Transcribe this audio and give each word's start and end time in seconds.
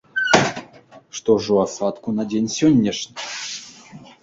Што 1.19 1.31
ж 1.43 1.53
у 1.57 1.59
асадку 1.65 2.09
на 2.21 2.27
дзень 2.33 2.51
сённяшні? 2.57 3.15